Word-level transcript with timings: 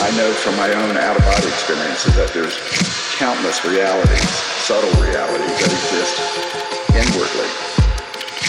I 0.00 0.10
know 0.16 0.32
from 0.32 0.56
my 0.56 0.72
own 0.72 0.96
out-of-body 0.96 1.46
experiences 1.46 2.16
that 2.16 2.32
there's 2.32 2.56
countless 3.20 3.62
realities, 3.64 4.28
subtle 4.64 4.88
realities 4.96 5.52
that 5.60 5.68
exist 5.68 6.16
inwardly. 6.96 7.50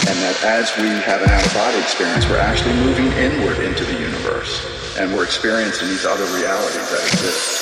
And 0.08 0.16
that 0.24 0.36
as 0.48 0.72
we 0.80 0.88
have 1.04 1.20
an 1.20 1.28
out-of-body 1.28 1.78
experience, 1.78 2.24
we're 2.26 2.40
actually 2.40 2.72
moving 2.80 3.12
inward 3.20 3.60
into 3.60 3.84
the 3.84 4.00
universe. 4.00 4.64
And 4.96 5.12
we're 5.12 5.24
experiencing 5.24 5.88
these 5.88 6.06
other 6.06 6.24
realities 6.32 6.88
that 6.88 7.04
exist. 7.12 7.61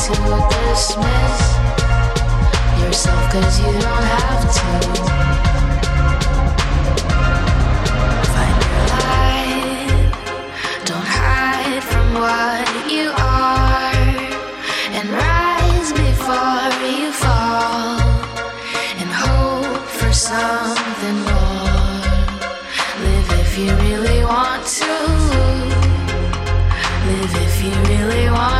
To 0.00 0.14
dismiss 0.48 1.38
yourself, 2.80 3.22
cause 3.32 3.60
you 3.60 3.72
don't 3.84 4.06
have 4.16 4.42
to. 4.56 4.68
Find 8.32 8.56
your 8.64 8.80
life, 8.96 10.08
don't 10.86 11.08
hide 11.20 11.84
from 11.92 12.08
what 12.14 12.66
you 12.90 13.06
are 13.12 13.92
and 14.96 15.06
rise 15.10 15.90
before 15.92 16.72
you 16.96 17.12
fall 17.12 18.00
and 19.00 19.10
hope 19.24 19.86
for 19.98 20.12
something 20.12 21.18
more. 21.28 22.00
Live 23.04 23.30
if 23.44 23.50
you 23.58 23.68
really 23.84 24.24
want 24.24 24.64
to. 24.80 24.92
Live 27.06 27.34
if 27.46 27.54
you 27.64 27.72
really 27.92 28.30
want 28.30 28.59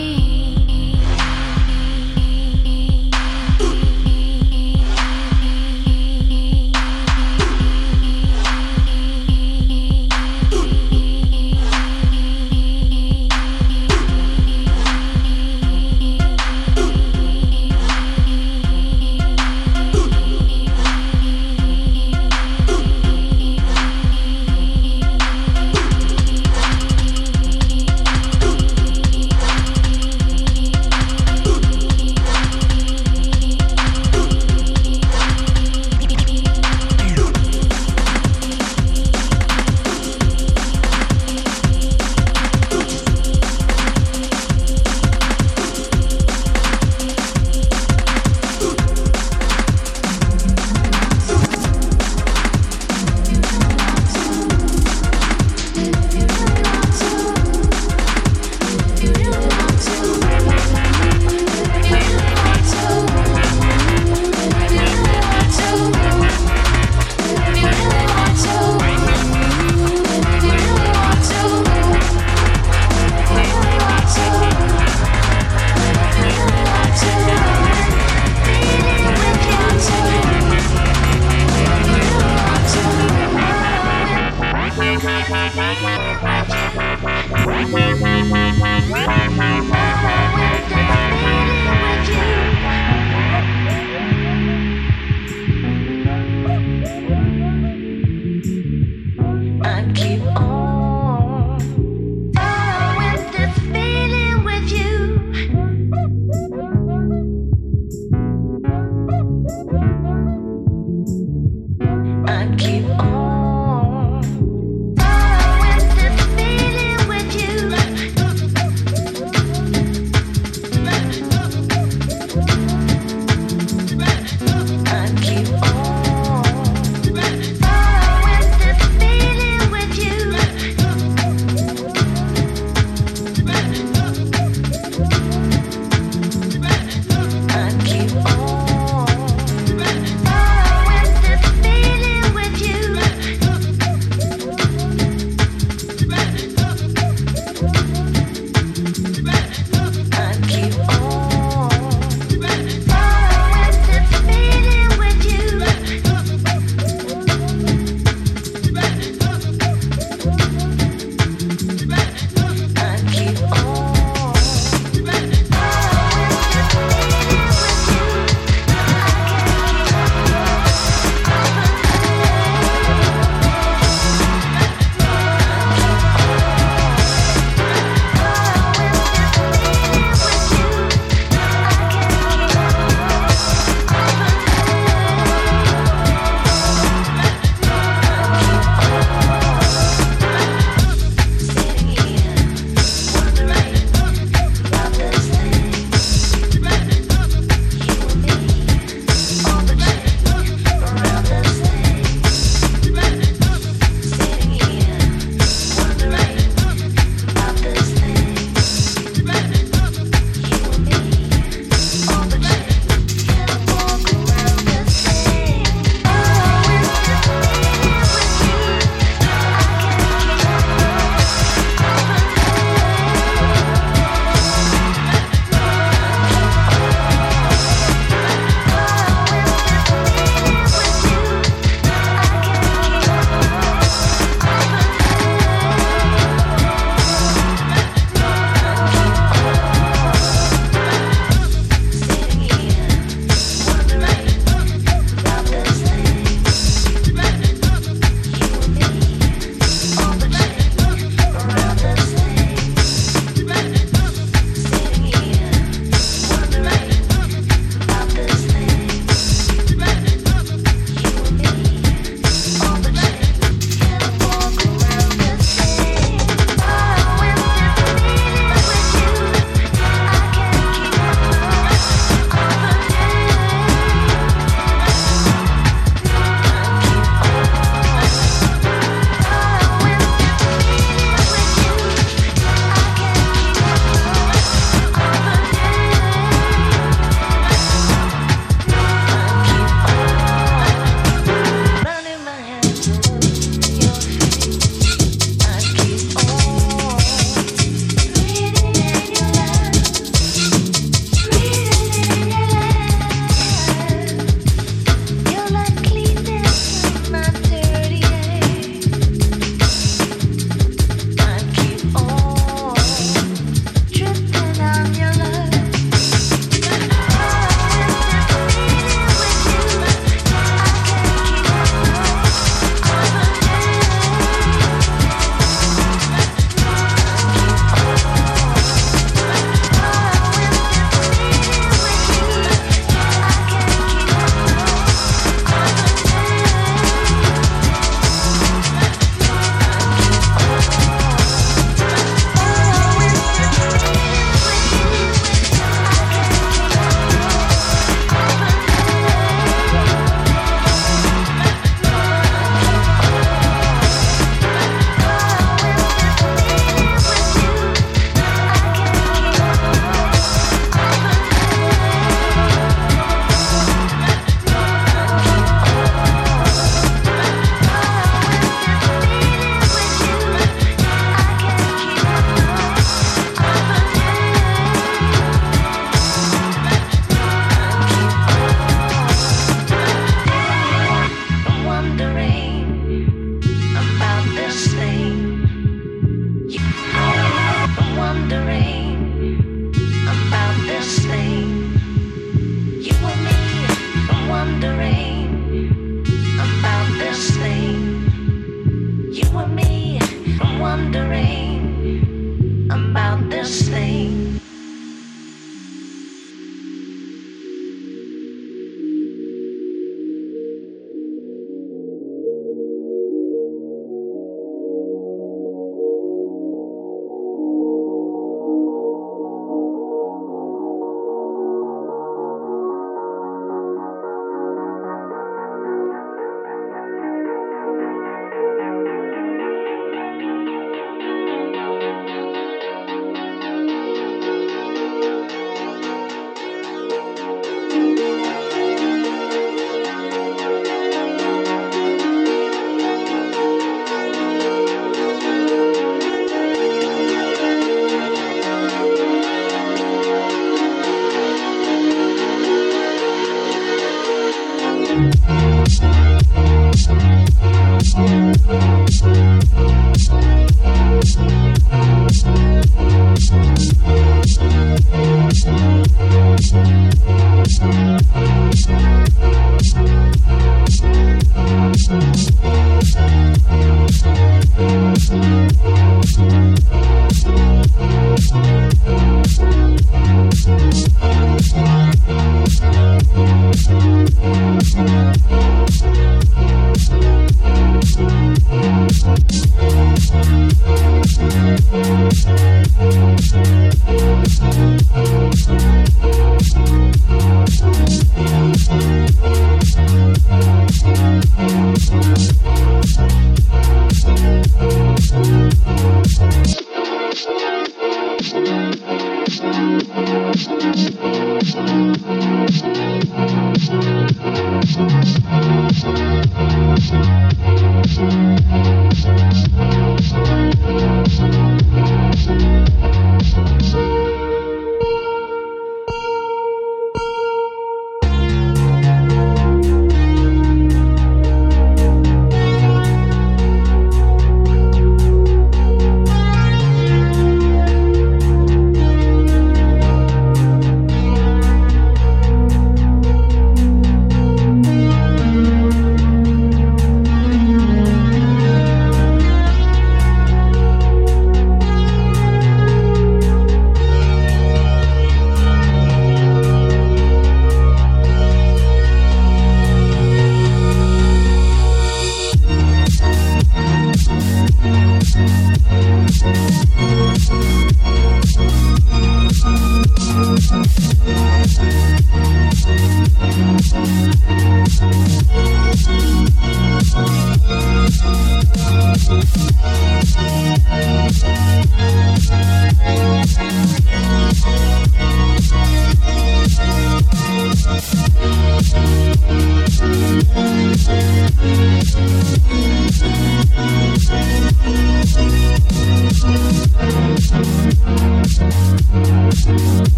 Fire 579.11 579.60